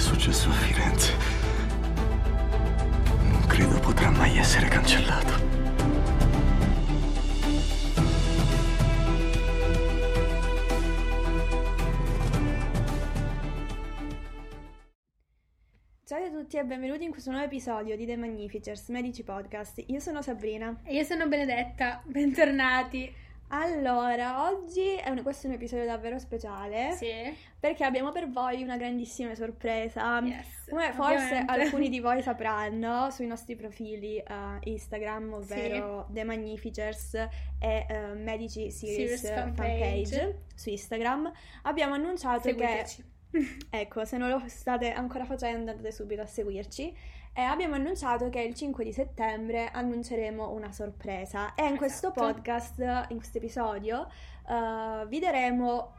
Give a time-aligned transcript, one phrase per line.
[0.00, 1.12] successo a Firenze
[3.22, 5.48] non credo potrà mai essere cancellato.
[16.04, 19.82] Ciao a tutti e benvenuti in questo nuovo episodio di The Magnificers Medici Podcast.
[19.86, 20.80] Io sono Sabrina.
[20.82, 23.14] E io sono Benedetta, bentornati.
[23.52, 27.10] Allora, oggi è un, questo è un episodio davvero speciale Sì.
[27.58, 30.20] perché abbiamo per voi una grandissima sorpresa.
[30.20, 31.52] Yes, Come forse ovviamente.
[31.52, 34.24] alcuni di voi sapranno sui nostri profili eh,
[34.62, 37.28] Instagram, ovvero The Magnificers e
[37.88, 40.16] eh, Medici Series, Series fanpage.
[40.16, 40.42] fanpage.
[40.54, 41.32] su Instagram,
[41.62, 42.96] abbiamo annunciato Seguiteci.
[42.96, 43.08] che
[43.70, 46.94] Ecco, se non lo state ancora facendo andate subito a seguirci.
[47.32, 52.32] E abbiamo annunciato che il 5 di settembre annunceremo una sorpresa e in questo Esatto.
[52.32, 54.08] podcast, in questo episodio,
[54.48, 55.94] eh, vi daremo...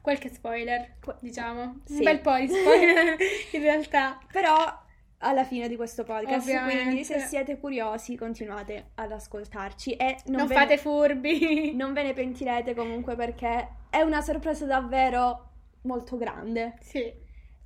[0.00, 1.80] Qualche spoiler, diciamo.
[1.84, 1.94] Sì.
[1.96, 3.16] Un bel po' di spoiler,
[3.52, 4.18] in realtà.
[4.30, 4.82] Però
[5.18, 6.82] alla fine di questo podcast, Ovviamente.
[6.82, 11.72] quindi se siete curiosi continuate ad ascoltarci e non, Non, ve fate furbi.
[11.74, 15.48] non ve ne pentirete comunque perché è una sorpresa davvero
[15.82, 16.74] molto grande.
[16.80, 17.10] Sì,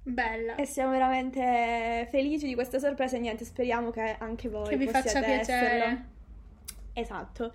[0.08, 0.54] bella.
[0.56, 4.88] E siamo veramente felici di questa sorpresa e niente, speriamo che anche voi Che vi
[4.88, 5.40] faccia piacere.
[5.40, 5.98] esserlo.
[6.94, 7.52] Esatto.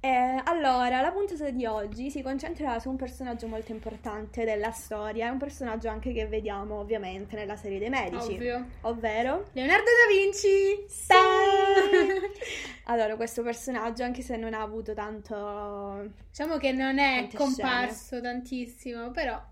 [0.00, 5.28] Eh, allora, la puntata di oggi si concentrerà su un personaggio molto importante della storia,
[5.28, 8.66] è un personaggio anche che vediamo ovviamente nella serie dei medici, Ovvio.
[8.82, 10.84] ovvero Leonardo da Vinci.
[12.86, 19.10] Allora, questo personaggio, anche se non ha avuto tanto Diciamo che non è comparso tantissimo,
[19.10, 19.42] però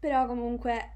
[0.00, 0.90] Però comunque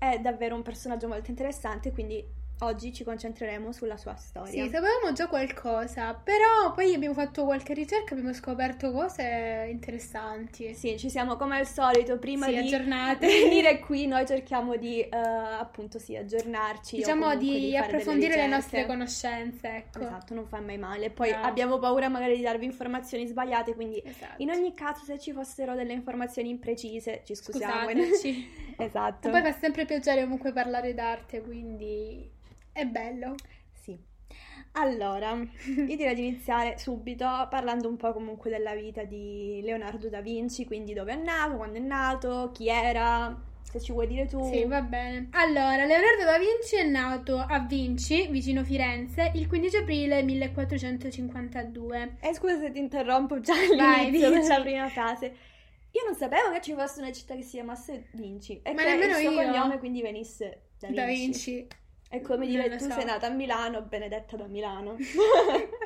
[0.00, 4.50] è davvero un personaggio molto interessante, quindi oggi ci concentreremo sulla sua storia.
[4.64, 10.74] sì, sapevamo già qualcosa, però poi abbiamo fatto qualche ricerca, abbiamo scoperto cose interessanti.
[10.74, 13.26] Sì, ci siamo come al solito, prima Sì, di aggiornate.
[13.26, 16.96] venire qui noi cerchiamo di eh, appunto sì, aggiornarci.
[16.96, 20.00] Diciamo di, delle approfondire le nostre conoscenze, ecco.
[20.00, 21.08] Esatto, non fa mai male.
[21.10, 21.38] Poi No.
[21.42, 24.34] abbiamo paura magari di darvi informazioni sbagliate, quindi Esatto.
[24.42, 27.88] in ogni caso se ci fossero delle informazioni imprecise ci scusiamo.
[27.88, 28.68] Scusateci.
[28.84, 29.28] esatto.
[29.28, 32.28] E poi fa sempre piacere comunque parlare d'arte, quindi
[32.72, 33.34] è bello.
[33.72, 33.98] Sì.
[34.72, 40.20] Allora, io direi di iniziare subito parlando un po' comunque della vita di Leonardo da
[40.20, 44.40] Vinci, quindi dove è nato, quando è nato, chi era, se ci vuoi dire tu.
[44.44, 45.28] Sì, va bene.
[45.32, 52.16] Allora, Leonardo da Vinci è nato a Vinci, vicino Firenze, il 15 aprile 1452.
[52.20, 54.42] E scusa se ti interrompo già Vai, all'inizio dici.
[54.42, 55.34] della prima frase.
[55.92, 58.90] Io non sapevo che ci fosse una città che si chiamasse Vinci e Ma che
[58.94, 59.34] il suo io.
[59.42, 60.94] cognome quindi venisse da Vinci.
[61.00, 61.66] Da Vinci.
[62.08, 62.90] È come dire tu so.
[62.90, 64.96] sei nata a Milano, Benedetta da Milano.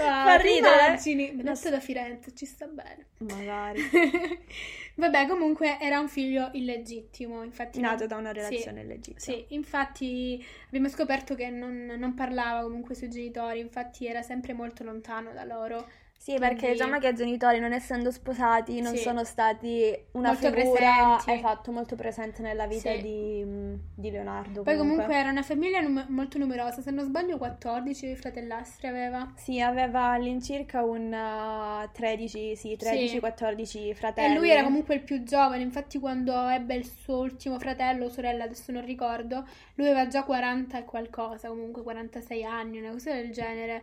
[0.00, 0.86] Ah, Fa ridere?
[0.86, 1.30] immagini?
[1.32, 3.08] Benedetta da Firenze, ci sta bene.
[3.18, 3.80] Magari.
[4.96, 7.78] Vabbè, comunque era un figlio illegittimo, infatti.
[7.78, 8.34] Nato da una Sì.
[8.38, 9.18] relazione legittima.
[9.18, 14.84] Sì, infatti abbiamo scoperto che non, non parlava comunque sui genitori, infatti era sempre molto
[14.84, 15.86] lontano da loro.
[16.22, 19.02] Sì, perché Quindi- diciamo che i genitori, non essendo sposati, non Sì.
[19.02, 21.32] sono stati una Molto figura presenti.
[21.32, 23.02] esatto, molto presente nella vita Sì.
[23.02, 23.44] di,
[23.92, 24.62] di Leonardo.
[24.62, 29.32] Poi comunque era una famiglia num- molto numerosa, se non sbaglio 14 fratellastri aveva.
[29.34, 34.32] Sì, aveva all'incirca un uh, 13, sì, 13-14 fratelli.
[34.32, 38.08] E lui era comunque il più giovane, infatti quando ebbe il suo ultimo fratello o
[38.08, 39.44] sorella, adesso non ricordo,
[39.74, 43.82] lui aveva già 40 e qualcosa, comunque 46 anni, una cosa del genere.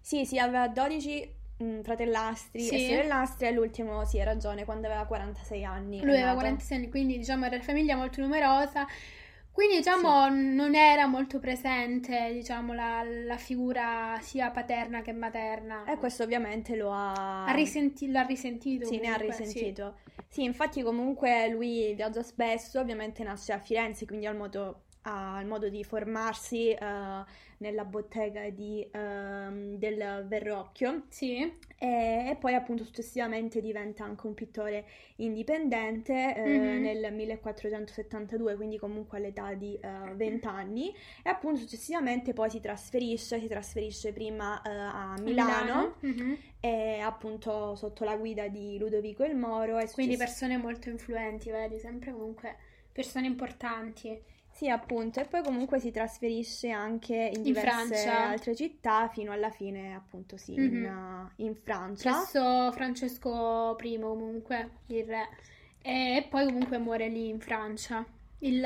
[0.00, 2.74] Sì, sì, aveva 12 mm, fratellastri Sì.
[2.74, 6.00] e sorellastri e l'ultimo, sì, ha ragione, quando aveva 46 anni.
[6.00, 6.38] Lui aveva nato.
[6.40, 8.86] 46 anni, quindi diciamo era una famiglia molto numerosa.
[9.52, 15.84] Quindi diciamo non era molto presente, diciamo, la, la figura sia paterna che materna.
[15.84, 17.44] E questo ovviamente lo ha...
[17.44, 18.86] Ha risenti- l'ha risentito.
[18.86, 19.42] Sì, ne ha comunque, sì.
[19.42, 19.96] risentito.
[20.28, 20.44] Sì.
[20.44, 25.46] infatti comunque lui viaggia spesso, ovviamente nasce a Firenze, quindi ha il modo, ha il
[25.46, 27.24] modo di formarsi eh,
[27.58, 31.40] nella bottega di, ehm, del Verrocchio Sì,
[31.78, 34.84] e, e poi appunto successivamente diventa anche un pittore
[35.16, 36.80] indipendente eh, Mhm.
[36.82, 43.38] nel 1472, quindi comunque all'età di eh, 20 anni e appunto successivamente poi si trasferisce,
[43.40, 46.36] si trasferisce prima a Milano, Mhm.
[46.60, 51.50] e appunto sotto la guida di Ludovico il Moro e Quindi success- persone molto influenti,
[51.50, 52.56] vedi, sempre comunque
[52.92, 54.20] persone importanti.
[54.60, 58.28] Sì, appunto, e poi comunque si trasferisce anche in In diverse Francia.
[58.28, 61.30] altre città fino alla fine, appunto, sì, in, Mhm.
[61.36, 62.10] in Francia.
[62.10, 65.28] Presso Francesco I comunque, il re.
[65.80, 68.04] E poi comunque muore lì in Francia
[68.40, 68.62] il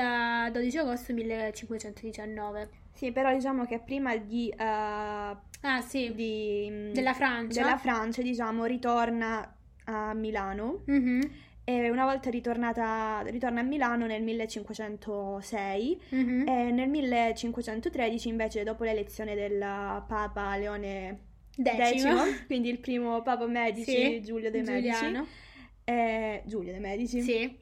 [0.50, 2.70] 12 agosto 1519.
[2.92, 7.62] Sì, però diciamo che prima di, uh, Ah sì, di- della Francia.
[7.62, 9.48] della Francia, diciamo, ritorna
[9.84, 11.20] a Milano Mhm.
[11.64, 16.44] E una volta ritornata, ritorna a Milano nel 1506 Mhm.
[16.48, 21.20] e nel 1513 invece dopo l'elezione del Papa Leone
[21.56, 22.16] Decimo.
[22.24, 25.18] X, quindi il primo Papa Medici, Sì, Giulio de Medici,
[25.84, 27.56] eh, Giulio de Medici, Sì.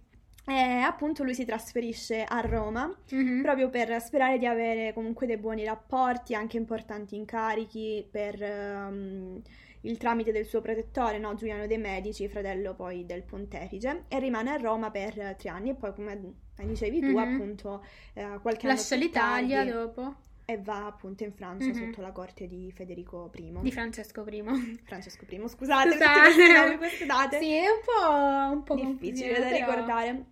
[0.47, 0.53] e
[0.85, 3.43] appunto lui si trasferisce a Roma Mhm.
[3.43, 9.41] proprio per sperare di avere comunque dei buoni rapporti, anche importanti incarichi per ehm,
[9.83, 11.35] il tramite del suo protettore, no?
[11.35, 15.75] Giuliano de Medici, fratello poi del pontefice, e rimane a Roma per tre anni e
[15.75, 17.17] poi, come dicevi tu, Mhm.
[17.19, 17.85] appunto,
[18.15, 20.15] eh, qualche anno Lascia più l'Italia dopo
[20.45, 21.75] e va appunto in Francia Mhm.
[21.75, 23.53] sotto la corte di Federico I.
[23.63, 24.43] di Francesco I.
[24.85, 26.77] Francesco I, scusate, Scusate.
[26.79, 30.25] queste date Sì, è un po', un po' difficile da ricordare.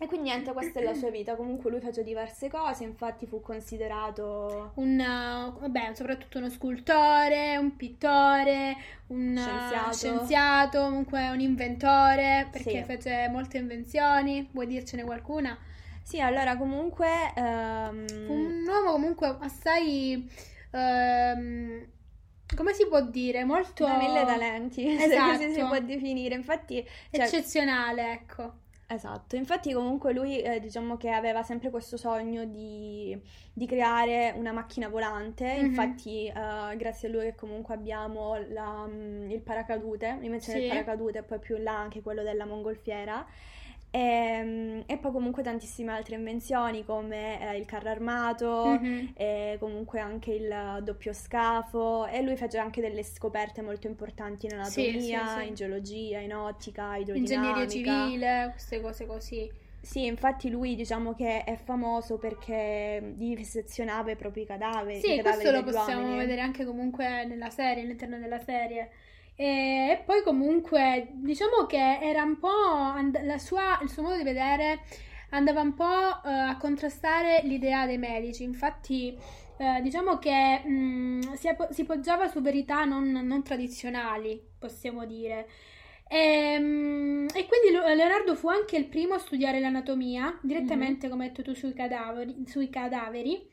[0.00, 1.34] E quindi niente, questa è la sua vita.
[1.34, 7.74] Comunque lui fece diverse cose, infatti fu considerato Un, uh, vabbè, soprattutto uno scultore, un
[7.74, 8.76] pittore,
[9.08, 9.92] un uh, Scienziato.
[9.96, 12.84] scienziato, comunque un inventore, perché Sì.
[12.84, 14.48] fece molte invenzioni.
[14.52, 15.58] Vuoi dircene qualcuna?
[16.02, 20.26] Sì, allora comunque Fu un uomo comunque assai,
[20.70, 21.86] ehm,
[22.56, 25.66] come si può dire, molto da mille talenti, se così si Esatto.
[25.66, 26.34] può definire.
[26.34, 28.52] Infatti, cioè, eccezionale, ecco.
[28.90, 33.18] Esatto, infatti comunque lui eh, diciamo che aveva sempre questo sogno di,
[33.52, 35.64] di creare una macchina volante, Mhm.
[35.66, 40.66] infatti eh, grazie a lui che comunque abbiamo la- mm, il paracadute, l'invenzione Sì.
[40.66, 43.26] del paracadute e poi più là anche quello della mongolfiera.
[43.90, 49.14] E, e poi comunque tantissime altre invenzioni come eh, il carro armato, Mhm.
[49.14, 54.52] e comunque anche il doppio scafo e lui fece anche delle scoperte molto importanti in
[54.60, 55.46] Sì, anatomia, sì, sì.
[55.46, 57.66] in geologia, in ottica, Ingegneria idrodinamica.
[57.66, 59.50] civile, queste cose così.
[59.80, 65.22] Sì, infatti lui diciamo che è famoso perché dissezionava i propri cadaveri, i Sì, cadaveri
[65.22, 66.16] questo lo possiamo uomini.
[66.16, 68.90] vedere anche comunque nella serie, all'interno della serie.
[69.40, 74.24] E, poi comunque diciamo che era un po' and- la sua- il suo modo di
[74.24, 74.80] vedere
[75.30, 75.84] andava un po'
[76.24, 78.42] eh, a contrastare l'idea dei medici.
[78.42, 79.16] Infatti,
[79.58, 85.48] eh, diciamo che mh, si, app- si poggiava su verità non, non tradizionali, possiamo dire.
[86.08, 91.30] E, mm, e quindi Leonardo fu anche il primo a studiare l'anatomia, direttamente, come hai
[91.30, 93.46] detto tu, sui cadaveri, sui cadaveri.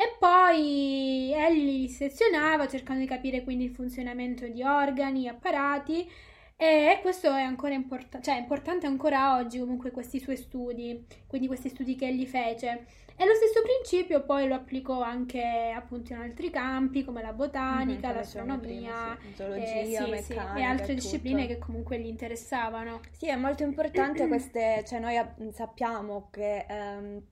[0.00, 6.10] E poi egli li sezionava cercando di capire quindi il funzionamento di organi, apparati.
[6.56, 11.48] E questo è ancora importante, cioè è importante ancora oggi comunque questi suoi studi, quindi
[11.48, 12.86] questi studi che egli fece.
[13.14, 18.12] E lo stesso principio poi lo applicò anche appunto in altri campi come la botanica,
[18.12, 19.26] dicevamo l'astronomia, prima, sì.
[19.28, 21.52] eh, Zoologia, sì, sì, meccanica e altre discipline tutto.
[21.52, 23.00] che comunque gli interessavano.
[23.10, 27.22] Sì, è molto importante queste, cioè noi ab- sappiamo che ehm,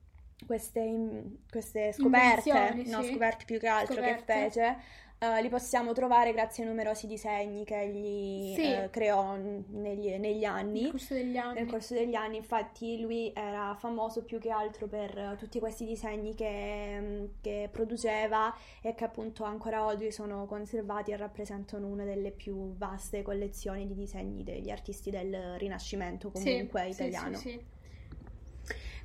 [0.46, 3.11] queste, queste scoperte, no, sì.
[3.12, 4.32] scoperte più che altro Scoperte.
[4.32, 4.76] che fece,
[5.20, 8.62] eh, li possiamo trovare grazie ai numerosi disegni che egli Sì.
[8.73, 10.82] eh, creò negli, negli anni.
[10.82, 11.55] Nel corso degli anni.
[11.58, 15.85] Nel corso degli anni, infatti, lui era famoso più che altro per eh, tutti questi
[15.85, 22.05] disegni che, mm, che produceva e che appunto ancora oggi sono conservati e rappresentano una
[22.05, 27.37] delle più vaste collezioni di disegni degli artisti del Rinascimento, Sì, comunque sì, italiano.
[27.38, 27.76] sì, sì.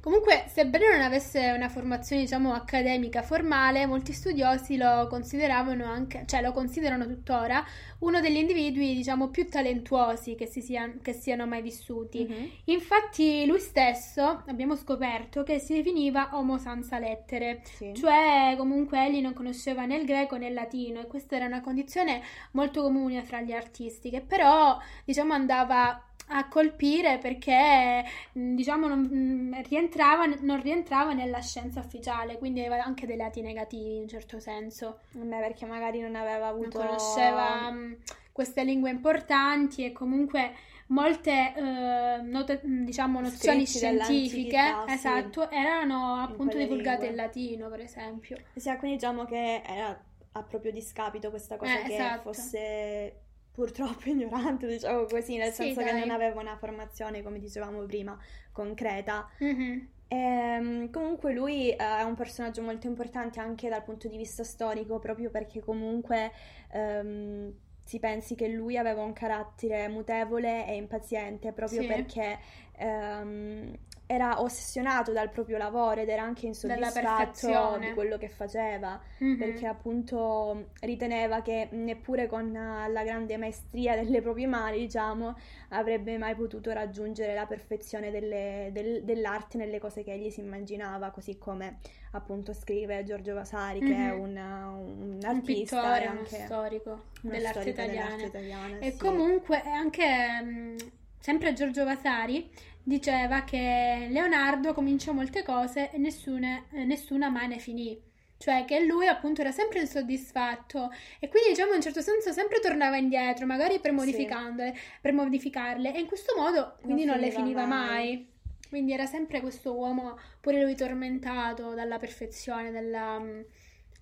[0.03, 6.41] Comunque, sebbene non avesse una formazione, diciamo, accademica formale, molti studiosi lo consideravano anche, cioè
[6.41, 7.63] lo considerano tuttora,
[7.99, 12.27] uno degli individui, diciamo, più talentuosi che, si sia- che siano mai vissuti.
[12.29, 12.49] Mhm.
[12.65, 17.93] Infatti, lui stesso, abbiamo scoperto, che si definiva homo senza lettere, Sì.
[17.95, 21.61] cioè comunque egli non conosceva né il greco né il latino e questa era una
[21.61, 28.03] condizione molto comune fra gli artisti che però diciamo andava a colpire perché
[28.33, 33.41] mh, diciamo non, mh, rientrava, non rientrava nella scienza ufficiale quindi aveva anche dei lati
[33.41, 36.77] negativi in un certo senso Vabbè, perché magari non aveva non avuto...
[36.79, 37.97] conosceva mh,
[38.31, 40.53] queste lingue importanti e comunque
[40.87, 44.93] molte eh, note- diciamo nozioni scientifiche dell'antichità, sì.
[44.93, 50.03] esatto erano appunto divulgate in latino per esempio Sì, quindi diciamo che era
[50.35, 52.21] a proprio discapito questa cosa Eh, che esatto.
[52.33, 53.13] fosse
[53.53, 55.93] purtroppo ignorante, diciamo così, nel Sì, senso che dai.
[55.93, 58.17] non aveva una formazione, come dicevamo prima,
[58.51, 59.27] concreta.
[59.41, 59.87] Mhm.
[60.07, 64.99] Ehm, comunque lui eh, è un personaggio molto importante anche dal punto di vista storico,
[64.99, 66.31] proprio perché comunque
[66.71, 71.85] ehm, si pensi che lui aveva un carattere mutevole e impaziente, proprio Sì.
[71.85, 72.39] perché
[72.77, 73.73] ehm,
[74.05, 79.37] era ossessionato dal proprio lavoro ed era anche insoddisfatto di quello che faceva Mhm.
[79.37, 85.35] perché appunto riteneva che neppure con eh, la grande maestria delle proprie mani, diciamo,
[85.69, 91.09] avrebbe mai potuto raggiungere la perfezione delle- del- dell'arte nelle cose che egli si immaginava,
[91.11, 91.77] così come
[92.11, 94.19] appunto scrive Giorgio Vasari, che è Mhm.
[94.19, 98.03] un, un un artista pittore, e uno anche storico uno dell'arte storico italiana.
[98.15, 98.97] dell'arte italiana, E sì.
[98.97, 100.75] comunque anche mh,
[101.19, 102.49] sempre Giorgio Vasari
[102.83, 108.11] diceva che Leonardo cominciò molte cose e nessuna, eh, nessuna mai ne finì.
[108.37, 112.59] Cioè che lui appunto era sempre insoddisfatto e quindi diciamo in un certo senso sempre
[112.59, 117.31] tornava indietro, magari per modificandole, per modificarle e in questo modo quindi non, Non le
[117.31, 117.87] finiva finiva mai.
[117.87, 118.31] mai.
[118.67, 123.21] Quindi era sempre questo uomo, pure lui tormentato dalla perfezione, dalla,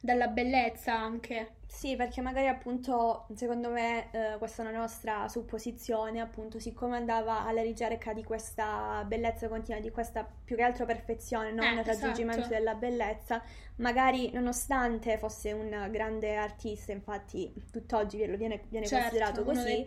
[0.01, 1.60] dalla bellezza anche.
[1.67, 7.46] Sì, perché magari appunto, secondo me, eh, questa è una nostra supposizione, appunto, siccome andava
[7.46, 11.63] alla ricerca di questa bellezza continua, di questa più che altro perfezione, no?
[11.63, 12.55] Eh, Nel raggiungimento esatto.
[12.55, 13.41] della bellezza,
[13.77, 19.86] magari nonostante fosse un grande artista, infatti tutt'oggi viene, viene viene Certo, considerato così,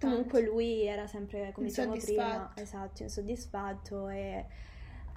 [0.00, 4.46] comunque lui era sempre, come dicevamo prima, esatto, insoddisfatto e...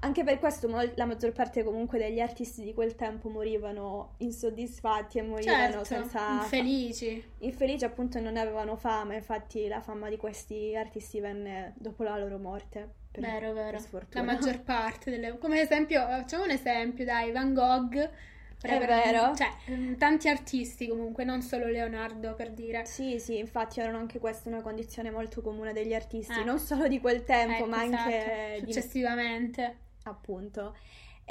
[0.01, 5.17] Anche per questo mo- la maggior parte comunque degli artisti di quel tempo morivano insoddisfatti
[5.17, 7.23] e morivano Certo, senza infelici.
[7.39, 12.37] infelici appunto non avevano fama, infatti la fama di questi artisti venne dopo la loro
[12.37, 12.93] morte.
[13.11, 13.71] Per, Vero, per vero.
[13.71, 14.23] La sfortuna.
[14.23, 15.37] maggior parte delle...
[15.37, 17.91] Come esempio, facciamo un esempio, dai, Van Gogh.
[18.61, 19.35] per È aver- vero.
[19.35, 22.85] Cioè, mm, tanti artisti comunque, non solo Leonardo, per dire.
[22.85, 26.43] Sì, sì, infatti erano anche questa una condizione molto comune degli artisti, Eh.
[26.43, 27.95] non solo di quel tempo, Ecco, ma anche
[28.51, 29.77] esatto, di successivamente.
[30.03, 30.75] Appunto.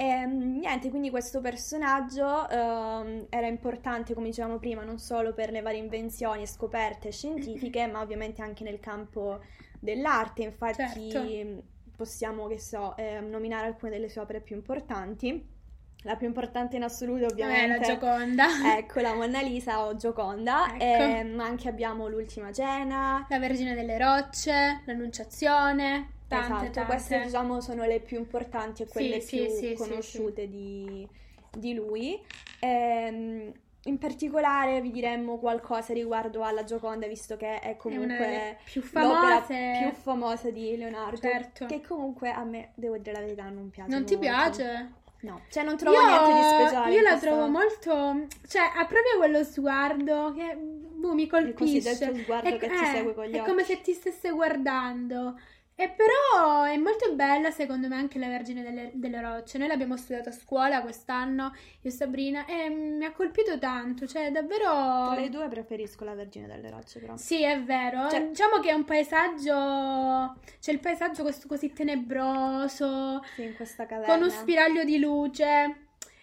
[0.01, 5.61] E, niente, quindi questo personaggio ehm, era importante, come dicevamo prima, non solo per le
[5.61, 9.41] varie invenzioni e scoperte scientifiche, ma ovviamente anche nel campo
[9.81, 10.45] dell'arte.
[10.45, 11.63] Infatti, Certo.
[11.97, 15.57] possiamo, che so, ehm, nominare alcune delle sue opere più importanti.
[16.03, 18.47] La più importante in assoluto, la ovviamente, Gioconda.
[18.79, 20.77] ecco la Monna Lisa o Gioconda.
[20.77, 20.85] Ecco.
[20.85, 23.27] Ehm, anche abbiamo l'Ultima Cena.
[23.29, 26.85] La Vergine delle Rocce, l'Annunciazione, tante, Esatto, tante.
[26.85, 31.09] queste diciamo sono le più importanti e quelle Sì, più sì, sì, sì, conosciute Di,
[31.57, 32.21] di lui.
[32.61, 33.53] Ehm,
[33.85, 38.83] in particolare vi diremmo qualcosa riguardo alla Gioconda, visto che è È comunque delle più
[38.93, 41.17] l'opera più famosa di Leonardo.
[41.17, 41.65] Certo.
[41.67, 43.91] Che comunque a me, devo dire la verità, non piace.
[43.91, 44.29] Non ti molto.
[44.31, 44.93] piace?
[45.21, 46.95] No, cioè non trovo niente di speciale.
[46.95, 48.27] Io la questa- trovo molto.
[48.47, 51.81] Cioè, ha proprio quello sguardo che boh, mi Il colpisce.
[51.81, 53.49] cosiddetto sguardo È- che ti eh, segue con gli È occhi.
[53.49, 55.39] come se ti stesse guardando.
[55.81, 59.59] E però è molto bella, secondo me, anche la Vergine delle, delle Rocce.
[59.59, 64.05] Noi l'abbiamo studiata a scuola quest'anno, io e Sabrina, e mi ha colpito tanto.
[64.05, 64.65] Cioè, davvero.
[64.65, 67.17] Tra le due preferisco la Vergine delle Rocce, però.
[67.17, 68.09] Sì, è vero.
[68.11, 70.41] Cioè- Diciamo che è un paesaggio.
[70.61, 74.13] C'è il paesaggio questo così tenebroso, Sì, in questa caverna.
[74.15, 75.77] con uno spiraglio di luce.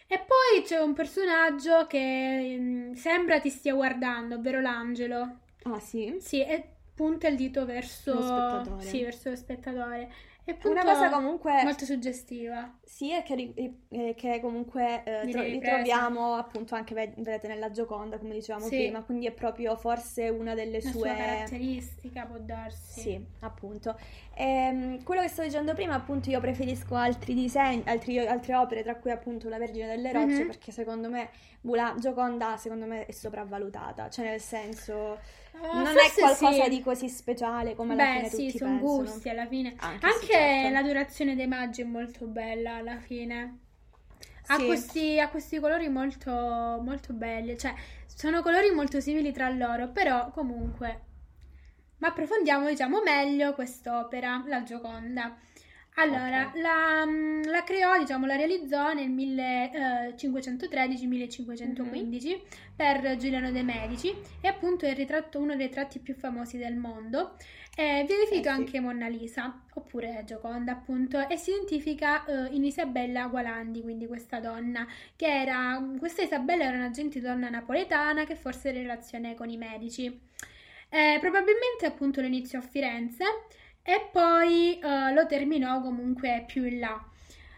[0.08, 5.38] E poi c'è un personaggio che mm, sembra ti stia guardando, ovvero l'angelo.
[5.64, 6.18] Ah, sì?
[6.20, 8.86] Sì, e punta il dito verso Lo spettatore.
[8.86, 10.10] Sì, verso lo spettatore.
[10.46, 12.72] È una cosa comunque molto suggestiva.
[12.84, 13.54] Sì, e che,
[13.90, 18.76] eh, che comunque eh, tro- ritroviamo appunto anche, ve- vedete, nella Gioconda, come dicevamo Sì.
[18.78, 20.92] prima, quindi è proprio forse una delle La sue...
[20.92, 23.02] sua caratteristica può darsi.
[23.02, 23.98] Sì, appunto.
[24.38, 28.96] Ehm, quello che stavo dicendo prima, appunto, io preferisco altri disegni, altri- altre opere, tra
[28.98, 30.46] cui appunto La Vergine delle Rocce, Mhm.
[30.46, 31.30] perché secondo me
[31.62, 35.20] la Gioconda, secondo me, è sopravvalutata, cioè nel senso,
[35.54, 36.70] Ah, non è qualcosa sì.
[36.70, 39.04] di così speciale come alla Beh, fine sì, tutti sono pensano.
[39.04, 39.76] gusti alla fine.
[39.78, 40.68] Anche, Anche sì, certo.
[40.72, 43.60] la durazione dei maggi è molto bella alla fine.
[44.48, 44.66] Ha, Sì.
[44.66, 47.74] questi, ha questi colori molto, molto belli, cioè
[48.06, 51.02] sono colori molto simili tra loro, però comunque.
[52.06, 55.36] Ma approfondiamo, diciamo, meglio quest'opera, la Gioconda.
[55.96, 56.56] Allora, Ok.
[56.62, 59.10] la, mm, la creò, diciamo, la realizzò nel
[59.40, 62.42] eh, 1513-1515
[62.76, 66.76] per Giuliano de' Medici e appunto è il ritratto, uno dei tratti più famosi del
[66.76, 67.38] mondo.
[67.76, 68.60] Eh, definito Eh sì.
[68.60, 74.40] anche Monna Lisa, oppure Gioconda, appunto, e si identifica eh, in Isabella Gualandi, quindi questa
[74.40, 74.86] donna,
[75.16, 79.50] che era, questa Isabella era una gentile donna napoletana che forse era in relazione con
[79.50, 80.22] i Medici.
[80.96, 83.24] Eh, probabilmente appunto lo iniziò a Firenze
[83.84, 87.04] e poi eh, lo terminò comunque più in là.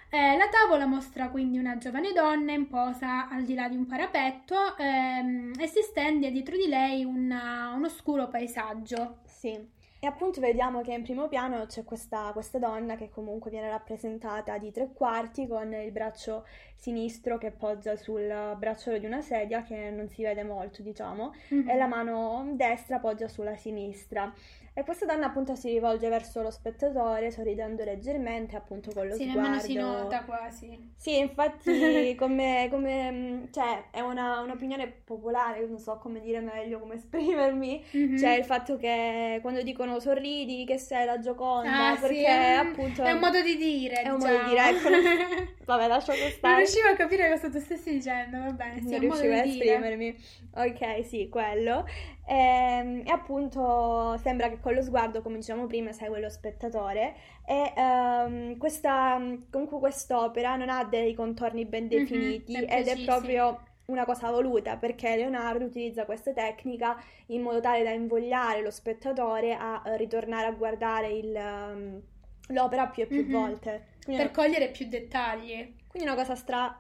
[0.10, 3.86] Eh, la tavola mostra quindi una giovane donna in posa al di là di un
[3.86, 9.20] parapetto ehm, e si stende dietro di lei una- un oscuro paesaggio.
[9.26, 9.52] Sì,
[10.00, 14.58] e appunto vediamo che in primo piano c'è questa, questa donna che comunque viene rappresentata
[14.58, 19.90] di tre quarti con il braccio sinistro che poggia sul bracciolo di una sedia che
[19.90, 21.70] non si vede molto, diciamo, Mhm.
[21.70, 24.32] e la mano destra poggia sulla sinistra.
[24.78, 29.24] E questa donna appunto si rivolge verso lo spettatore sorridendo leggermente, appunto con lo Sì,
[29.26, 29.42] sguardo.
[29.42, 30.94] nemmeno si nota quasi.
[30.96, 36.94] Sì, infatti, come, come, cioè, è una, un'opinione popolare, non so come dire meglio, come
[36.94, 37.84] esprimermi.
[37.92, 38.18] Mhm.
[38.18, 42.60] Cioè, il fatto che quando dicono sorridi, che sei la Gioconda, Ah, sì, perché è
[42.60, 44.50] un- appunto è un modo di dire, è un modo di diciamo.
[44.50, 45.02] dire, ecco, non-
[45.66, 46.56] Vabbè, lasciamo Non stare.
[46.58, 49.50] riuscivo a capire cosa tu stessi dicendo, va bene, sì, non è riuscivo a di
[49.58, 49.76] dire.
[49.76, 50.18] esprimermi.
[50.54, 51.86] Ok, sì, quello.
[52.30, 57.16] Ehm, E, appunto sembra che con lo sguardo, come dicevamo prima, segue lo spettatore.
[57.46, 59.18] E ehm, questa,
[59.50, 64.30] comunque quest'opera non ha dei contorni ben Mhm, definiti ben ed è proprio una cosa
[64.32, 69.96] voluta perché Leonardo utilizza questa tecnica in modo tale da invogliare lo spettatore a eh,
[69.98, 72.02] ritornare a guardare il, ehm,
[72.50, 73.30] l'opera più e più Mhm.
[73.30, 73.86] volte.
[74.04, 75.76] Quindi Per cogliere più dettagli.
[75.88, 76.80] quindi una cosa stra...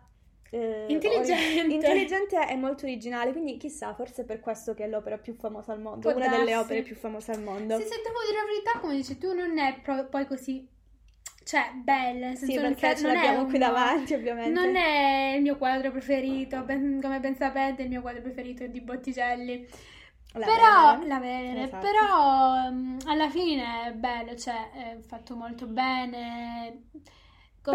[0.51, 1.61] eh, Intelligente.
[1.61, 5.35] ori- intelligente e molto originale, quindi chissà, forse è per questo che è l'opera più
[5.35, 7.77] famosa al mondo, Può una delle opere più famose al mondo.
[7.77, 10.67] Sì, se devo dire la verità, come dici tu, non è pro- poi così,
[11.43, 14.49] cioè, bella, nel Sì, senso non perché ce non è l'abbiamo un- qui davanti, ovviamente.
[14.59, 18.69] Non è il mio quadro preferito, ben- come ben sapete il mio quadro preferito è
[18.69, 19.67] di Botticelli.
[20.33, 21.07] La però, Venere.
[21.07, 21.87] la Venere, Esatto.
[21.87, 26.83] però mm, alla fine è bello, cioè è fatto molto bene.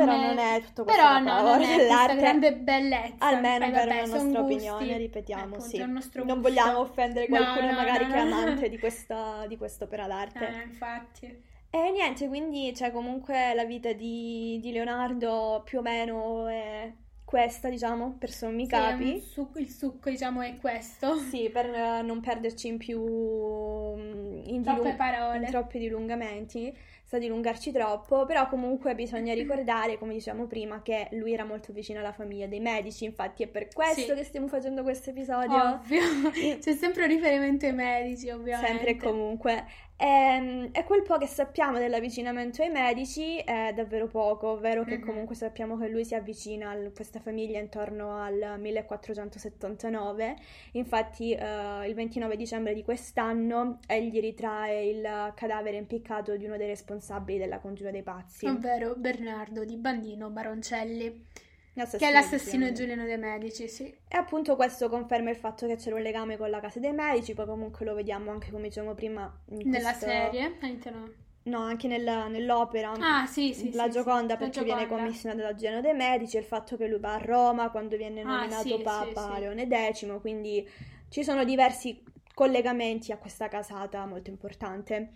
[0.00, 2.16] Come- Però non è tutto questo Però no, non è dell'arte.
[2.16, 3.26] grande bellezza.
[3.26, 4.54] Almeno per la nostra gusti.
[4.54, 5.78] opinione, ripetiamo, Appunto, sì.
[6.24, 10.06] Non vogliamo offendere No, qualcuno no, magari no, che è amante di questa, di quest'opera
[10.06, 10.44] d'arte.
[10.46, 11.42] Eh, infatti.
[11.70, 16.92] E niente, quindi c'è comunque la vita di, di Leonardo più o meno è
[17.24, 19.20] questa, diciamo, per sommi Sì, capi.
[19.20, 21.16] succo- il succo, diciamo, è questo.
[21.18, 24.62] Sì, per eh, non perderci in più mm, in,
[24.96, 25.36] parole.
[25.38, 26.74] in troppi dilungamenti,
[27.12, 31.98] sta dilungarci troppo, però comunque bisogna ricordare, come dicevamo prima, che lui era molto vicino
[31.98, 34.14] alla famiglia dei medici, infatti è per questo Sì.
[34.14, 35.56] che stiamo facendo questo episodio.
[35.74, 36.00] Ovvio.
[36.58, 38.66] C'è sempre un riferimento ai medici, ovviamente.
[38.66, 39.64] Sempre e comunque.
[39.98, 45.04] Ehm, E, quel po' che sappiamo dell'avvicinamento ai medici è davvero poco, ovvero che Mhm.
[45.04, 50.34] comunque sappiamo che lui si avvicina a questa famiglia intorno al 1479.
[50.72, 56.66] Infatti, eh, il 29 dicembre di quest'anno egli ritrae il cadavere impiccato di uno dei
[56.66, 57.00] responsabili
[57.38, 58.46] della congiura dei pazzi.
[58.46, 61.26] Ovvero Bernardo di Bandino Baroncelli,
[61.74, 63.84] che è l'assassino di- Giuliano dei Medici, sì.
[63.86, 67.34] E appunto questo conferma il fatto che c'era un legame con la casa dei medici,
[67.34, 71.12] poi comunque lo vediamo anche come dicevamo prima Nella questo- serie, all'interno.
[71.44, 72.92] No, anche nel- nell'opera.
[73.00, 76.36] Ah, sì, sì, la sì, Gioconda sì, perché la viene commissionata da Giuliano de' Medici
[76.36, 79.38] il fatto che lui va a Roma quando viene Ah, nominato sì, sì, Papa.
[79.40, 80.64] Leone X, quindi
[81.08, 82.00] ci sono diversi
[82.32, 85.10] collegamenti a questa casata molto importante.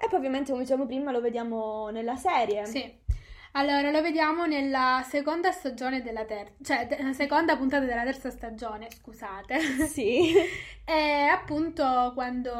[0.00, 2.64] E poi ovviamente come dicevamo prima lo vediamo nella serie.
[2.66, 3.06] Sì.
[3.52, 8.88] Allora, lo vediamo nella seconda stagione della terza, cioè de- seconda puntata della terza stagione,
[8.90, 9.58] scusate.
[9.88, 10.32] Sì.
[10.84, 12.52] E appunto quando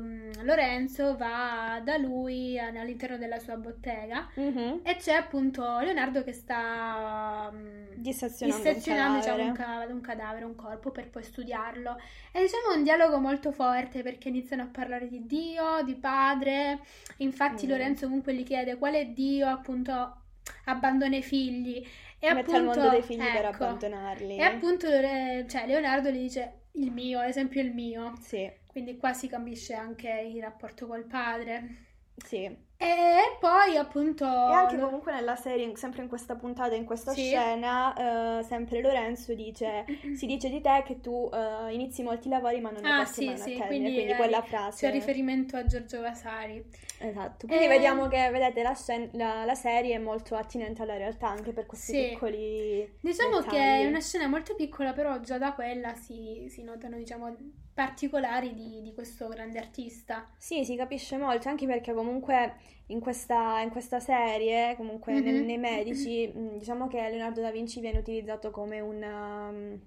[0.00, 4.80] mm, Lorenzo va da lui all'interno della sua bottega Mhm.
[4.82, 9.86] e c'è appunto Leonardo che sta mm, Dissezionando un dissezionando diciamo, un, cadavere.
[9.88, 11.96] ca- un cadavere, un corpo per poi studiarlo.
[12.32, 16.80] E diciamo un dialogo molto forte perché iniziano a parlare di Dio, di padre.
[17.18, 17.68] Infatti Mm.
[17.70, 20.20] Lorenzo comunque gli chiede quale Dio appunto
[20.66, 21.84] abbandona i figli.
[22.18, 24.36] E Mette al appunto, mondo dei figli per ecco, abbandonarli.
[24.36, 28.12] E appunto cioè, Leonardo gli dice il mio, ad esempio il mio.
[28.20, 31.84] Sì, Quindi qua si capisce anche il rapporto col padre.
[32.16, 32.64] sì.
[32.78, 34.24] E poi appunto...
[34.26, 37.24] E anche comunque nella serie, sempre in questa puntata, in questa Sì.
[37.28, 42.60] scena, eh, sempre Lorenzo dice, si dice di te che tu eh, inizi molti lavori
[42.60, 44.90] ma non ne Ah, passi sì, mai sì, quindi, quindi, quella C'è frase.
[44.90, 46.62] riferimento a Giorgio Vasari.
[46.98, 50.96] Esatto, quindi Eh, vediamo che, vedete, la, scen- la- la serie è molto attinente alla
[50.96, 51.98] realtà anche per questi Sì.
[52.08, 53.82] piccoli Diciamo che dettagli.
[53.82, 57.34] è una scena molto piccola, però già da quella si, si notano, diciamo,
[57.74, 60.26] particolari di, di questo grande artista.
[60.38, 62.56] Sì, si capisce molto, anche perché comunque
[62.86, 65.44] in questa, in questa serie, comunque nel- Mhm.
[65.44, 69.02] nei medici, mh, diciamo che Leonardo da Vinci viene utilizzato come un...
[69.02, 69.80] um,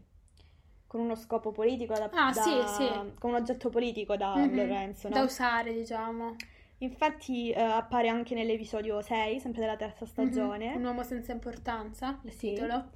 [0.87, 2.49] con uno scopo politico, da, Ah, da- sì,
[2.83, 2.87] sì.
[3.19, 4.55] come un oggetto politico da Mhm.
[4.55, 5.15] Lorenzo, no?
[5.15, 6.35] Da usare, diciamo.
[6.79, 10.69] Infatti eh, appare anche nell'episodio 6, sempre della terza stagione.
[10.71, 10.75] Mhm.
[10.77, 12.53] Un uomo senza importanza, il Sì.
[12.53, 12.89] titolo.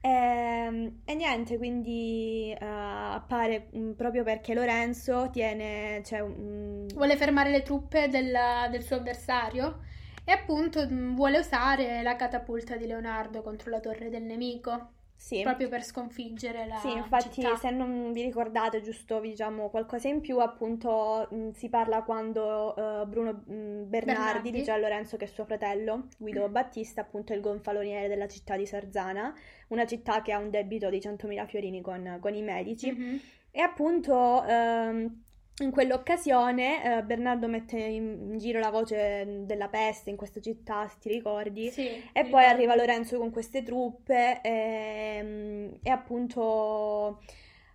[0.00, 7.50] Ehm, E, niente, quindi eh, appare mh, proprio perché Lorenzo tiene, cioè, un- Vuole fermare
[7.50, 8.32] le truppe del,
[8.70, 9.80] del suo avversario
[10.24, 15.42] e appunto mh, vuole usare la catapulta di Leonardo contro la torre del nemico, sì.
[15.42, 17.54] proprio per sconfiggere la Sì, infatti, città.
[17.56, 22.74] se non vi ricordate, giusto, vi diciamo qualcosa in più, appunto, mh, si parla quando
[22.76, 24.50] eh, Bruno mh, Bernardi, Bernardi.
[24.50, 28.66] dice a Lorenzo che suo fratello, Guido Battista, appunto, è il gonfaloniere della città di
[28.66, 29.32] Sarzana,
[29.68, 32.90] una città che ha un debito di 100.000 fiorini con, con i medici.
[32.92, 33.20] Mhm.
[33.50, 35.22] E appunto ehm,
[35.60, 40.88] in quell'occasione eh, Bernardo mette in, in giro la voce della peste in questa città,
[40.88, 41.70] se ti ricordi.
[41.70, 47.20] Sì, E poi arriva Lorenzo con queste truppe ehm, e, appunto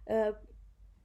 [0.05, 0.35] eh,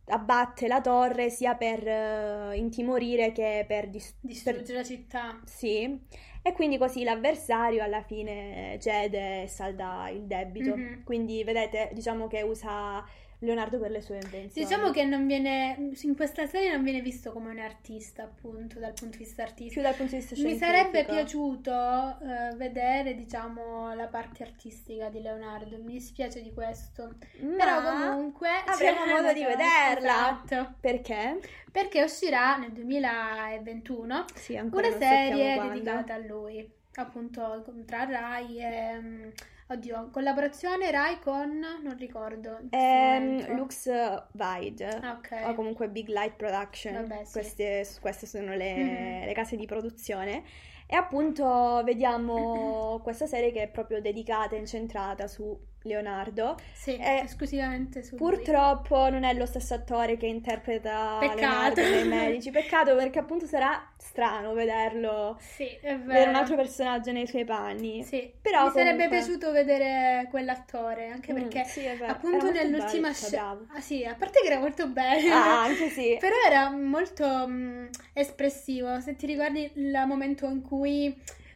[0.06, 5.40] abbatte la torre sia per eh, intimorire che per dis- per- Distruggere la città.
[5.44, 5.98] Sì,
[6.42, 10.76] e quindi così l'avversario alla fine cede e salda il debito.
[10.76, 11.04] Mhm.
[11.04, 13.04] Quindi vedete, diciamo che usa
[13.44, 14.66] Leonardo per le sue invenzioni.
[14.66, 18.92] Diciamo che non viene, in questa serie non viene visto come un artista, appunto, dal
[18.92, 19.72] punto di vista artistico.
[19.74, 20.72] più dal punto di vista Mi scientifico.
[20.72, 25.76] sarebbe piaciuto eh, vedere, diciamo, la parte artistica di Leonardo.
[25.78, 27.14] Mi dispiace di questo.
[27.40, 30.42] Ma Però comunque avremo modo di vederla.
[30.44, 30.74] Esatto.
[30.80, 31.38] Perché?
[31.70, 38.98] Perché uscirà nel 2021 Sì, una serie dedicata a lui, appunto tra Rai e...
[39.00, 39.28] mm,
[39.66, 41.58] Oddio, collaborazione Rai con...
[41.58, 42.58] non ricordo.
[42.70, 43.52] momento.
[43.54, 43.88] Lux
[44.32, 44.86] Vide.
[45.00, 45.40] Ah, ok.
[45.46, 47.32] o comunque Big Light Production, Vabbè, sì.
[47.32, 49.24] queste, queste sono le, Mhm.
[49.26, 50.42] le case di produzione
[50.86, 56.56] e appunto vediamo questa serie che è proprio dedicata e incentrata su Leonardo.
[56.72, 58.18] Sì, Eh, esclusivamente su lui.
[58.34, 61.40] Purtroppo non è lo stesso attore che interpreta Peccato.
[61.40, 67.12] Leonardo nei Medici, peccato perché appunto sarà strano vederlo, Sì, è vedere un altro personaggio
[67.12, 68.02] nei suoi panni.
[68.02, 72.12] Sì, Però mi sarebbe comunque- piaciuto vedere quell'attore, anche Mm, perché sì, è vero.
[72.12, 73.58] appunto nell'ultima scena...
[73.74, 75.34] Ah sì, a parte che era molto bello.
[75.34, 76.16] Ah, anche sì.
[76.20, 81.06] Però era molto mm, espressivo, se ti ricordi il momento in cui,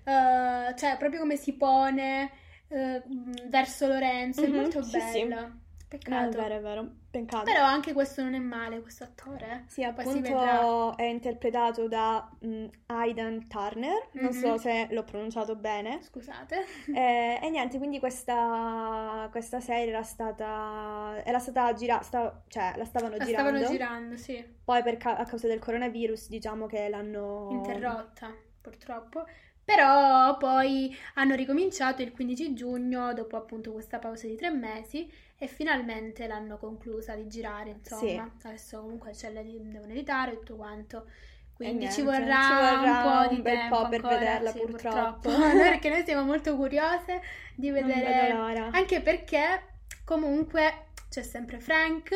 [0.04, 2.30] eh, cioè proprio come si pone
[2.68, 5.24] eh, mm, verso Lorenzo, è Mhm, molto sì, sì.
[5.24, 5.34] bello.
[5.36, 6.36] No, è Peccato.
[6.36, 6.88] vero, è vero.
[7.10, 7.44] Peccato.
[7.44, 9.64] Però anche questo non è male, questo attore.
[9.66, 10.60] Sì, si vedrà.
[10.60, 14.56] appunto è interpretato da mm, Aidan Turner, non so Mhm.
[14.58, 16.02] se l'ho pronunciato bene.
[16.02, 16.64] Scusate.
[16.92, 23.16] Eh, e niente, quindi questa, questa serie era stata, era stata girata, cioè la stavano
[23.16, 23.58] La girando.
[23.58, 24.56] stavano girando, sì.
[24.64, 27.48] Poi per a causa del coronavirus diciamo che l'hanno...
[27.50, 29.24] interrotta purtroppo.
[29.68, 35.46] Però poi hanno ricominciato il 15 giugno dopo appunto questa pausa di tre mesi e
[35.46, 38.32] finalmente l'hanno conclusa di girare, insomma.
[38.44, 41.06] Adesso comunque ce la devono editare e tutto quanto.
[41.52, 44.18] Quindi niente, ci, vorrà ci vorrà un po' di un bel tempo po' per ancora,
[44.18, 45.36] vederla, sì, purtroppo.
[45.36, 47.20] Noi perché noi siamo molto curiose
[47.54, 48.30] di vedere
[48.70, 49.62] anche perché
[50.02, 52.10] comunque c'è sempre Frank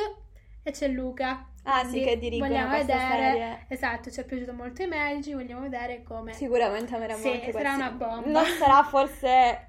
[0.63, 1.52] e c'è Luca.
[1.65, 3.65] Ah, sì, che dirigono questa vedere serie.
[3.69, 7.75] Esatto, ci è piaciuto molto i medici, vogliamo vedere come Sicuramente ameremo Sì, anche sarà
[7.75, 7.81] questi.
[7.81, 8.29] una bomba.
[8.29, 9.67] Non sarà forse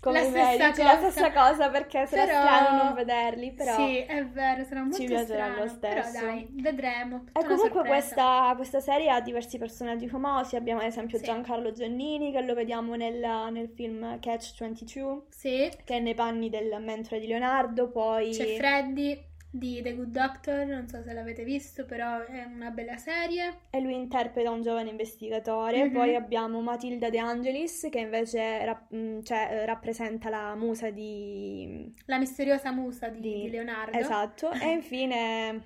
[0.00, 1.10] come La stessa la cosa.
[1.10, 3.74] stessa cosa perché sarà Però- strano non vederli, però...
[3.76, 6.10] Sì, è vero, sarà molto ci piacerà strano, lo stesso.
[6.12, 7.24] Però dai, vedremo.
[7.32, 11.24] E una comunque questa, questa serie ha diversi personaggi famosi, abbiamo ad esempio Sì.
[11.24, 13.18] Giancarlo Giannini che lo vediamo nel,
[13.52, 18.56] nel film Catch 22, Sì, che è nei panni del mentore di Leonardo, poi c'è
[18.56, 23.58] Freddy di The Good Doctor, non so se l'avete visto, però è una bella serie.
[23.70, 25.92] e lui interpreta un giovane investigatore, Mhm.
[25.92, 31.92] poi abbiamo Matilda De Angelis che invece rap- mh, cioè, eh, rappresenta la musa di...
[32.06, 33.96] La misteriosa musa di, Di- di Leonardo.
[33.98, 35.62] Esatto, e infine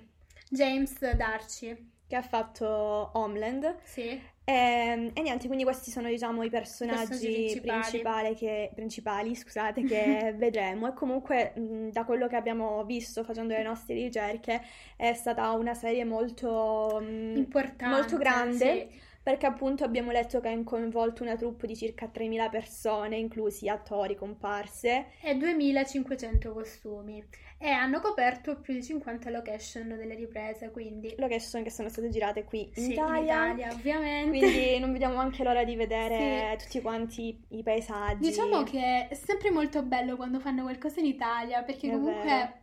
[0.49, 1.91] James Darcy.
[2.07, 3.77] che ha fatto Homeland.
[3.83, 8.33] Sì, E, e niente, quindi questi sono diciamo i personaggi principali.
[8.33, 10.87] che, principali, scusate, che vedremo.
[10.87, 11.51] E comunque
[11.91, 14.61] da quello che abbiamo visto facendo le nostre ricerche
[14.95, 17.93] è stata una serie molto, importante.
[17.93, 18.87] Molto grande.
[18.89, 19.05] sì.
[19.21, 24.15] Perché appunto abbiamo letto che ha coinvolto una troupe di circa 3.000 persone, inclusi attori,
[24.15, 25.07] comparse.
[25.21, 27.21] E 2500 costumi.
[27.59, 31.15] E hanno coperto più di 50 location delle riprese, quindi...
[31.17, 33.47] Location che sono state girate qui in Sì, Italia.
[33.47, 34.37] in Italia, ovviamente.
[34.37, 38.19] Quindi non vediamo anche l'ora di vedere tutti quanti i paesaggi.
[38.19, 42.53] Diciamo che è sempre molto bello quando fanno qualcosa in Italia, perché È comunque, vero.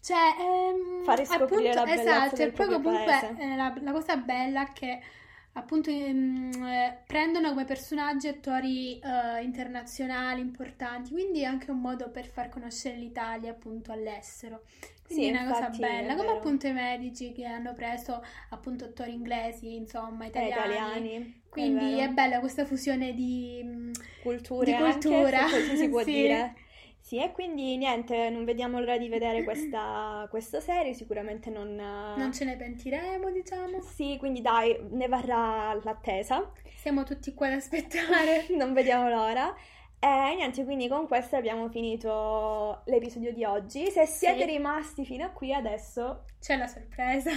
[0.00, 4.68] cioè, ehm, Fa riscoprire la bellezza esatto, e poi comunque eh, la, la cosa bella
[4.68, 5.00] è che
[5.52, 12.10] appunto ehm, eh, prendono come personaggi attori eh, internazionali importanti, quindi è anche un modo
[12.10, 14.62] per far conoscere l'Italia appunto all'estero.
[15.02, 19.12] Quindi Sì, è una cosa bella, come appunto i medici che hanno preso appunto attori
[19.12, 20.80] inglesi, insomma, Eh, italiani.
[20.86, 21.42] italiani.
[21.48, 23.92] Quindi è è, bella questa fusione di...
[24.18, 26.12] culture di anche, cultura, così si può sì.
[26.12, 26.54] dire.
[27.10, 31.74] Sì, e quindi niente, non vediamo l'ora di vedere questa, questa serie, sicuramente non...
[31.74, 33.82] Non ce ne pentiremo, diciamo.
[33.82, 38.46] Sì, quindi dai, ne varrà l'attesa, Siamo tutti qua ad aspettare.
[38.56, 39.52] non vediamo l'ora.
[39.98, 43.90] E niente, quindi con questo abbiamo finito l'episodio di oggi.
[43.90, 44.46] Se siete Sì.
[44.46, 47.32] rimasti fino a qui adesso, C'è la sorpresa.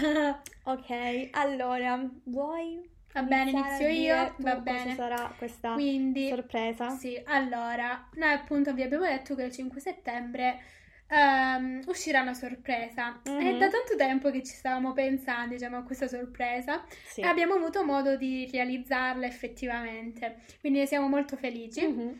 [0.66, 4.34] ok, allora, vuoi Va bene, iniziare inizio io.
[4.36, 4.96] tu Va bene.
[4.96, 6.90] sarà questa Quindi, sorpresa?
[6.90, 10.60] sì, allora, noi appunto vi abbiamo detto che il 5 settembre
[11.08, 13.22] ehm, uscirà una sorpresa.
[13.24, 13.60] È Mhm.
[13.60, 17.22] da tanto tempo che ci stavamo pensando, diciamo, a questa sorpresa Sì.
[17.22, 20.38] e abbiamo avuto modo di realizzarla effettivamente.
[20.60, 21.86] Quindi ne siamo molto felici.
[21.86, 22.20] Mhm.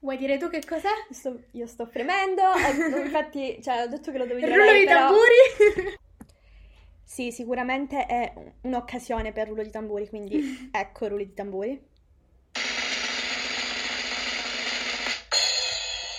[0.00, 0.88] Vuoi dire tu che cos'è?
[1.10, 4.84] Sto- io sto fremendo, eh, infatti, cioè, ho detto che lo devo dire Rullo di
[4.84, 5.96] tamburi.
[7.12, 11.90] Sì, sicuramente è un'occasione per rullo di tamburi, quindi ecco rulli di tamburi.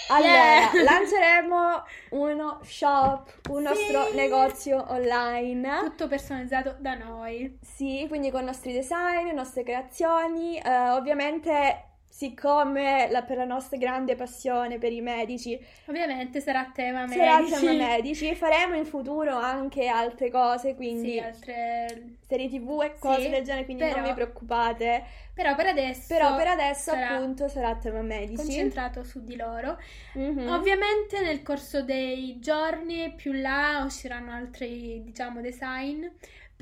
[0.08, 0.72] Allora, Yeah!
[0.80, 4.16] lanceremo uno shop, un nostro Sì!
[4.16, 5.80] negozio online.
[5.80, 7.60] Tutto personalizzato da noi.
[7.62, 10.58] Sì, quindi con i nostri design, nostre creazioni.
[10.60, 17.08] eh, ovviamente, siccome la- per la nostra grande passione per i medici, Ovviamente sarà tema
[17.08, 17.60] sarà medici.
[17.60, 22.18] tema medici, faremo in futuro anche altre cose, quindi Sì, altre...
[22.28, 25.04] serie TV e cose Sì, del genere, quindi però- non vi preoccupate.
[25.34, 26.06] Però per adesso...
[26.14, 28.36] Però per adesso, sarà appunto, sarà tema medici.
[28.36, 29.80] concentrato su di loro.
[30.14, 30.48] Mhm.
[30.50, 36.06] Ovviamente nel corso dei giorni più là usciranno altri, diciamo, design,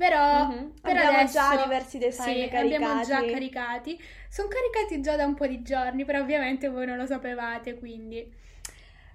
[0.08, 0.72] però Mhm.
[0.82, 2.74] per Abbiamo adesso già diversi design sì, caricati.
[2.74, 4.00] abbiamo già caricati.
[4.28, 8.28] Sono caricati già da un po' di giorni, però ovviamente voi non lo sapevate, quindi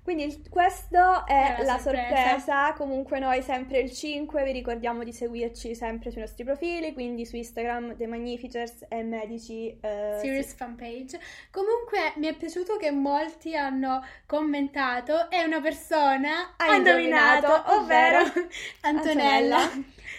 [0.07, 2.15] Quindi il- questo è È la sorpresa.
[2.39, 2.73] sorpresa.
[2.77, 7.35] Comunque noi sempre il 5 vi ricordiamo di seguirci sempre sui nostri profili, quindi su
[7.35, 10.55] Instagram The Magnificers e Medici eh, Series sì.
[10.55, 11.19] fan page.
[11.51, 17.73] Comunque mi è piaciuto che molti hanno commentato e una persona Ha ha indovinato, indovinato,
[17.75, 18.47] ovvero ovvero
[18.83, 19.59] Antonella.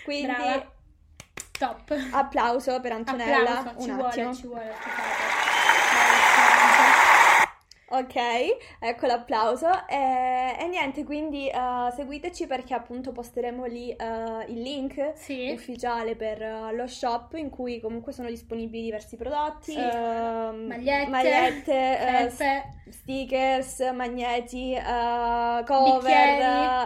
[0.05, 0.72] Quindi Brava.
[1.59, 1.96] Top.
[2.12, 3.59] applauso per Antonella.
[3.61, 3.96] Applauso, un ci attimo.
[3.96, 5.07] vuole, ci vuole, scusate.
[7.90, 8.14] Ok,
[8.81, 9.66] ecco l'applauso.
[9.88, 15.51] E, e niente, quindi eh, seguiteci perché appunto posteremo lì eh, il link Sì.
[15.51, 19.79] ufficiale per eh, lo shop in cui comunque sono disponibili diversi prodotti, Sì.
[19.79, 26.40] ehm, Magliette, magliette, eh, Felpe, stickers, magneti, eh, cover,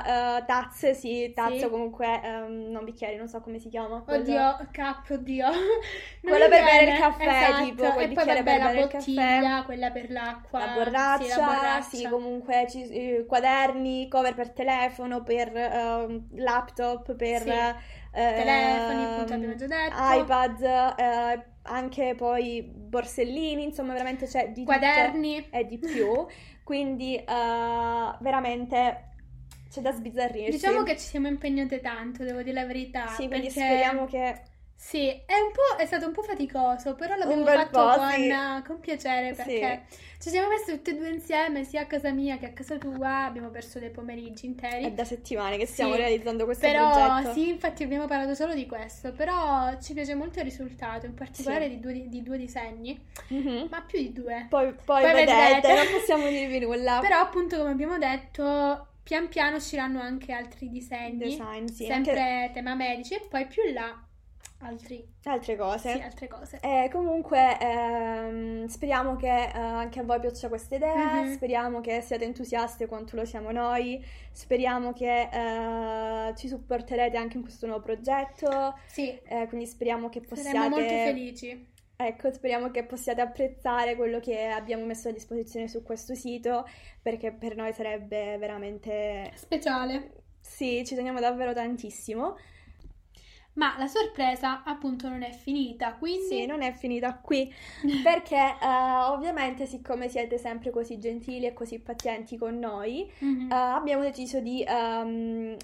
[0.07, 1.69] eh, tazze, sì, tazze Sì.
[1.69, 4.03] comunque ehm, non bicchieri, non so come si chiama.
[4.03, 5.47] quello- Oddio, cap, oddio.
[6.23, 7.65] Quello per bere il caffè, Esatto.
[7.65, 9.65] tipo, quel E poi vabbè per bere il caffè.
[9.65, 10.59] quella per l'acqua.
[10.61, 11.97] La borraccia, Sì, la borraccia.
[11.97, 17.49] sì, comunque ci- eh, quaderni, cover per telefono, per ehm, laptop, per Sì.
[17.51, 17.77] ehm,
[18.13, 19.95] Telefoni, appunto, abbiamo già detto.
[19.97, 20.63] iPad,
[20.99, 25.49] eh, anche poi borsellini, insomma, veramente c'è di Quaderni.
[25.51, 26.27] e di più.
[26.65, 27.25] Quindi eh,
[28.21, 29.11] veramente
[29.71, 30.51] c'è da sbizzarrirsi.
[30.51, 33.07] Diciamo che ci siamo impegnate tanto, devo dire la verità.
[33.07, 33.51] sì, quindi perché...
[33.51, 34.43] speriamo che
[34.85, 38.35] Sì, è un po', è stato un po' faticoso, però l'abbiamo fatto con, sì.
[38.67, 39.85] con piacere perché
[40.19, 43.25] ci siamo messi tutte e due insieme, sia a casa mia che a casa tua,
[43.25, 44.85] abbiamo perso dei pomeriggi interi.
[44.85, 47.33] è da settimane che stiamo Sì, realizzando questo Però progetto.
[47.33, 51.69] sì, infatti abbiamo parlato solo di questo, però ci piace molto il risultato, in particolare
[51.69, 51.77] Sì.
[51.77, 53.69] di, due, di due disegni, Mhm.
[53.71, 54.47] ma più di due.
[54.51, 55.75] Poi, poi Poi vedete, vedrete.
[55.75, 56.99] non possiamo dirvi nulla.
[57.01, 62.51] Però appunto come abbiamo detto, pian piano usciranno anche altri disegni, Design, sì, sempre anche
[62.55, 63.97] tema medici e poi più là
[64.63, 65.93] altri, altre cose.
[65.93, 66.59] sì, altre cose.
[66.61, 71.33] Eh, comunque ehm, speriamo che eh, anche a voi piaccia questa idea, Mhm.
[71.35, 77.43] speriamo che siate entusiaste quanto lo siamo noi, speriamo che eh, ci supporterete anche in
[77.43, 81.71] questo nuovo progetto, Sì, eh, quindi speriamo che saremo molto possiate, felici.
[81.97, 86.67] ecco, speriamo che possiate apprezzare quello che abbiamo messo a disposizione su questo sito,
[87.01, 89.31] perché per noi sarebbe veramente...
[89.35, 90.13] Speciale.
[90.41, 92.37] Sì, ci teniamo davvero tantissimo.
[93.55, 97.53] Ma la sorpresa appunto non è finita, quindi Sì, non è finita qui,
[98.01, 98.67] perché eh,
[99.09, 103.51] ovviamente siccome siete sempre così gentili e così pazienti con noi, Mhm.
[103.51, 105.57] eh, abbiamo deciso di ehm,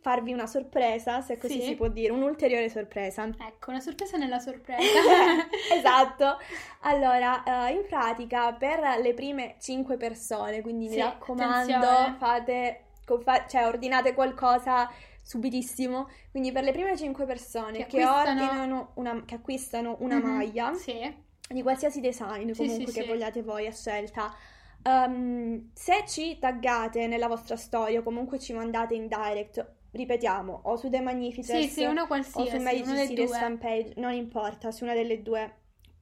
[0.00, 1.66] farvi una sorpresa, se così Sì.
[1.66, 3.28] si può dire, un'ulteriore sorpresa.
[3.38, 4.82] Ecco, una sorpresa nella sorpresa.
[5.68, 6.38] esatto.
[6.82, 12.16] Allora, eh, in pratica, per le prime 5 persone, quindi mi Sì, raccomando, attenzione.
[12.18, 12.84] fate,
[13.48, 14.90] cioè ordinate qualcosa
[15.26, 16.08] subitissimo.
[16.30, 20.24] Quindi per le prime 5 persone Che che, acquistano- ordinano una, che acquistano una Mhm.
[20.24, 21.24] maglia Sì.
[21.48, 24.32] di qualsiasi design Sì, comunque sì, che vogliate voi a scelta.
[24.88, 30.76] ehm, se ci taggate nella vostra storia o comunque ci mandate in direct, ripetiamo, o
[30.76, 33.38] su The Magnificers Sì, sì, una o su Magic una delle Series due.
[33.38, 35.52] fan page, non importa, su una delle due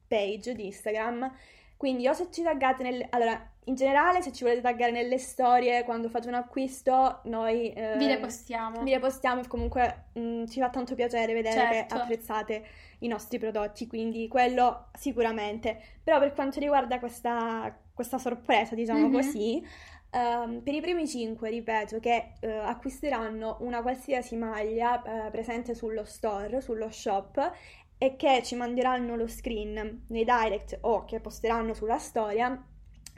[0.06, 1.32] page di Instagram.
[1.76, 3.06] Quindi o se ci taggate nelle...
[3.10, 7.72] Allora, in generale, se ci volete taggare nelle storie quando fate un acquisto, noi...
[7.72, 8.82] eh, Vi repostiamo.
[8.82, 11.94] vi repostiamo e comunque mh, ci fa tanto piacere vedere Certo.
[11.94, 12.64] che apprezzate
[13.00, 15.78] i nostri prodotti, quindi quello sicuramente.
[16.02, 19.12] Però per quanto riguarda questa, questa sorpresa, diciamo Mhm.
[19.12, 19.66] così,
[20.10, 26.04] ehm, per i primi 5, ripeto, che eh, acquisteranno una qualsiasi maglia eh, presente sullo
[26.04, 27.50] store, sullo shop
[27.98, 32.62] e che ci manderanno lo screen nei direct o che posteranno sulla storia,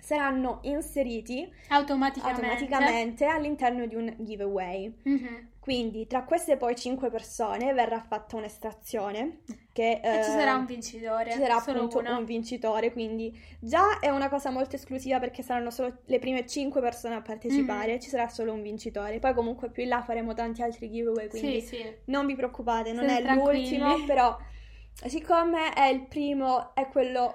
[0.01, 2.41] saranno inseriti Automaticamente.
[2.41, 4.95] automaticamente all'interno di un giveaway.
[5.03, 5.49] Mhm.
[5.59, 9.41] Quindi tra queste poi 5 persone verrà fatta un'estrazione
[9.73, 12.19] che E ci sarà eh, un vincitore, ci sarà appunto uno.
[12.19, 16.81] un vincitore, quindi già è una cosa molto esclusiva perché saranno solo le prime 5
[16.81, 18.01] persone a partecipare, Mhm.
[18.01, 19.19] ci sarà solo un vincitore.
[19.19, 21.85] Poi comunque più in là faremo tanti altri giveaway, quindi Sì, sì.
[22.07, 24.39] non vi preoccupate, non State è l'ultimo, però
[25.06, 27.35] siccome è il primo, è quello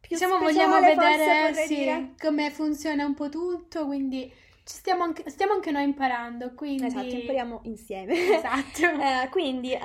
[0.00, 4.30] più Diciamo, speciale, vogliamo vedere sì, come funziona un po' tutto, quindi
[4.64, 6.86] ci stiamo anche, stiamo anche noi imparando, quindi...
[6.86, 8.14] Esatto, impariamo insieme.
[8.36, 8.84] Esatto.
[9.06, 9.78] Eh, quindi eh,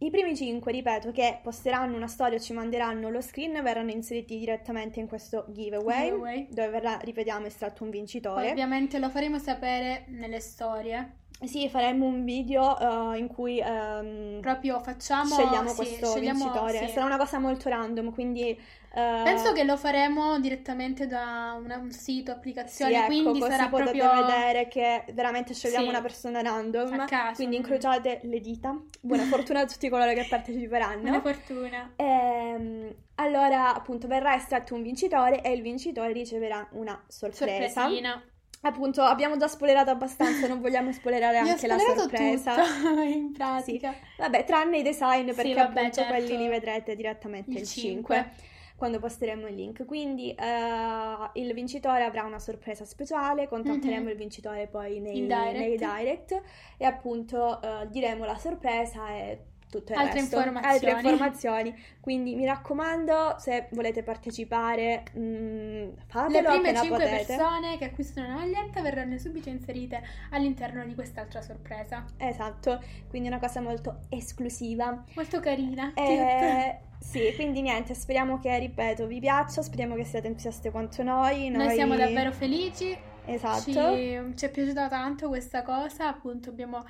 [0.00, 4.38] i primi cinque, ripeto, che posteranno una storia o ci manderanno lo screen verranno inseriti
[4.38, 6.46] direttamente in questo giveaway, Giveaway.
[6.50, 8.50] dove verrà, ripetiamo, estratto un vincitore.
[8.50, 11.16] Ovviamente lo faremo sapere nelle storie.
[11.44, 15.34] Sì, faremo un video eh, in cui ehm, Proprio facciamo...
[15.34, 16.86] scegliamo sì, questo scegliamo- vincitore.
[16.86, 16.92] sì.
[16.92, 21.92] Sarà una cosa molto random, quindi eh, Penso che lo faremo direttamente da una- un
[21.92, 24.24] sito, sì, applicazione, ecco, quindi sarà potete proprio...
[24.26, 25.90] vedere che veramente scegliamo Sì.
[25.90, 26.98] una persona random.
[27.00, 27.34] A caso.
[27.36, 28.76] Quindi incrociate le dita.
[29.00, 31.02] Buona fortuna a tutti coloro che parteciperanno.
[31.02, 31.92] Buona fortuna.
[31.96, 37.82] Ehm, allora, appunto, verrà estratto un vincitore e il vincitore riceverà una sorpresa.
[37.82, 38.22] Sorpresina.
[38.62, 42.54] Appunto, abbiamo già spoilerato abbastanza, non vogliamo spoilerare anche la sorpresa.
[42.54, 43.94] tutto, in pratica.
[44.18, 46.12] Vabbè, tranne i design, Sì, perché vabbè, appunto certo.
[46.12, 48.32] quelli li vedrete direttamente il, Il 5 5.
[48.76, 49.84] quando posteremo il link.
[49.84, 54.08] Quindi eh, il vincitore avrà una sorpresa speciale, contatteremo Mhm.
[54.08, 55.56] il vincitore poi nei, direct.
[55.56, 56.42] nei direct
[56.76, 59.38] e appunto eh, diremo la sorpresa e
[59.70, 60.74] tutto il Altre resto, informazioni.
[60.74, 61.74] altre informazioni.
[62.00, 67.24] Quindi mi raccomando, se volete partecipare, mm, Le fatelo prime appena 5 potete.
[67.36, 72.04] persone che acquistano una maglietta verranno subito inserite all'interno di quest'altra sorpresa.
[72.16, 75.04] Esatto, quindi una cosa molto esclusiva.
[75.14, 75.92] Molto carina.
[75.94, 81.50] Eh, sì, quindi niente, speriamo che, ripeto, vi piaccia, speriamo che siate entusiaste quanto noi.
[81.50, 82.96] Noi Noi siamo davvero felici.
[83.26, 83.60] Esatto.
[83.60, 86.82] Ci, ci è piaciuta tanto questa cosa, appunto abbiamo,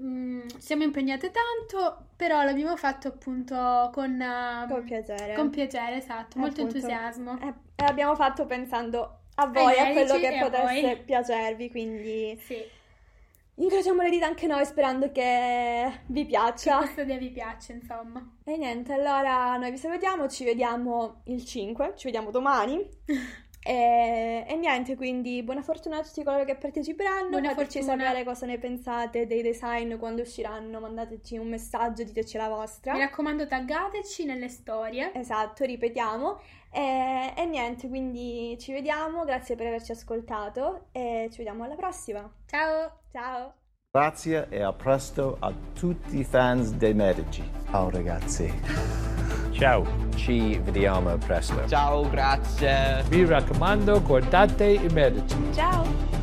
[0.00, 5.34] mm, siamo impegnate tanto, però l'abbiamo fatto appunto con, eh, Con piacere.
[5.34, 6.76] con piacere, esatto, molto Appunto.
[6.76, 7.38] entusiasmo.
[7.40, 12.56] E e l'abbiamo fatto pensando a voi, a quello che e potesse piacervi, quindi Sì,
[13.56, 16.78] incrociamo le dita anche noi sperando che vi piaccia.
[16.78, 18.26] questa idea vi piace, insomma.
[18.44, 22.82] E niente, allora noi vi salutiamo, ci vediamo il 5, ci vediamo domani.
[23.66, 27.30] E, e niente, quindi buona fortuna a tutti coloro che parteciperanno.
[27.30, 28.04] Buona Fateci fortuna.
[28.04, 30.78] sapere cosa ne pensate dei design quando usciranno.
[30.78, 32.92] Mandateci un messaggio, diteci la vostra.
[32.92, 35.12] Mi raccomando, taggateci nelle storie.
[35.14, 36.40] Esatto, ripetiamo.
[36.70, 39.24] E, e niente, quindi ci vediamo.
[39.24, 42.32] Grazie per averci ascoltato e ci vediamo alla prossima.
[42.46, 43.00] Ciao!
[43.10, 43.65] Ciao!
[43.96, 47.42] Grazie e a presto a tutti i fans dei Medici.
[47.70, 48.52] Ciao ragazzi.
[49.52, 51.66] Ciao, Ci vediamo presto.
[51.66, 53.02] Ciao, grazie.
[53.08, 55.34] vi raccomando guardate i medici.
[55.54, 56.15] Ciao!